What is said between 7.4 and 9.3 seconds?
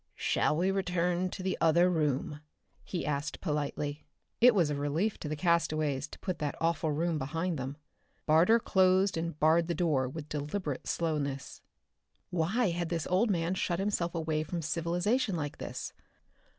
them. Barter closed